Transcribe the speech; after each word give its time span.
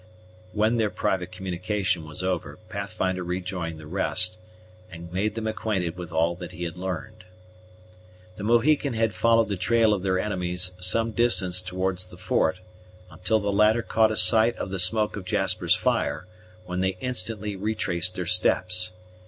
When 0.51 0.77
their 0.77 0.89
private 0.89 1.31
communication 1.31 2.07
was 2.07 2.23
over, 2.23 2.57
Pathfinder 2.69 3.23
rejoined 3.23 3.79
the 3.79 3.85
rest, 3.85 4.39
and 4.91 5.13
made 5.13 5.35
them 5.35 5.45
acquainted 5.45 5.95
with 5.95 6.11
all 6.11 6.35
he 6.37 6.63
had 6.63 6.75
learned. 6.75 7.23
The 8.35 8.43
Mohican 8.43 8.93
had 8.93 9.13
followed 9.13 9.47
the 9.47 9.57
trail 9.57 9.93
of 9.93 10.01
their 10.01 10.17
enemies 10.17 10.71
some 10.79 11.11
distance 11.11 11.61
towards 11.61 12.07
the 12.07 12.17
fort, 12.17 12.61
until 13.11 13.39
the 13.39 13.53
latter 13.53 13.83
caught 13.83 14.09
a 14.11 14.17
sight 14.17 14.57
of 14.57 14.71
the 14.71 14.79
smoke 14.79 15.15
of 15.15 15.23
Jasper's 15.23 15.75
fire, 15.75 16.25
when 16.65 16.79
they 16.79 16.97
instantly 16.99 17.55
retraced 17.55 18.15
their 18.15 18.25
steps. 18.25 18.93